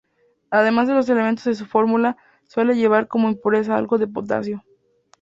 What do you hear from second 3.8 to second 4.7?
de potasio.